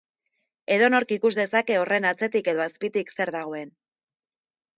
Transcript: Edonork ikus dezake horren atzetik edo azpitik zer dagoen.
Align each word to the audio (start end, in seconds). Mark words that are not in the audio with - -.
Edonork 0.75 1.13
ikus 1.15 1.31
dezake 1.39 1.77
horren 1.81 2.07
atzetik 2.13 2.49
edo 2.55 2.65
azpitik 2.67 3.15
zer 3.19 3.33
dagoen. 3.37 3.71